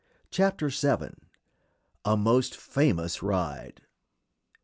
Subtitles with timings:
[0.31, 1.13] ]CHAPTER VII.
[2.05, 3.81] A MOST FAMOUS RIDE.